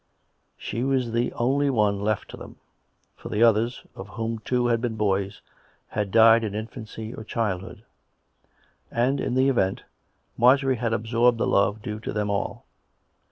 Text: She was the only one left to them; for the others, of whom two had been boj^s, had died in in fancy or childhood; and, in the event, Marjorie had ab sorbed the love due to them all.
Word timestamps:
She 0.57 0.83
was 0.83 1.11
the 1.11 1.31
only 1.33 1.69
one 1.69 1.99
left 2.01 2.29
to 2.31 2.35
them; 2.37 2.55
for 3.15 3.29
the 3.29 3.43
others, 3.43 3.85
of 3.93 4.07
whom 4.07 4.39
two 4.39 4.65
had 4.65 4.81
been 4.81 4.97
boj^s, 4.97 5.41
had 5.89 6.09
died 6.09 6.43
in 6.43 6.55
in 6.55 6.65
fancy 6.65 7.13
or 7.13 7.23
childhood; 7.23 7.83
and, 8.89 9.19
in 9.21 9.35
the 9.35 9.47
event, 9.47 9.83
Marjorie 10.37 10.77
had 10.77 10.95
ab 10.95 11.05
sorbed 11.05 11.37
the 11.37 11.45
love 11.45 11.83
due 11.83 11.99
to 11.99 12.13
them 12.13 12.31
all. 12.31 12.65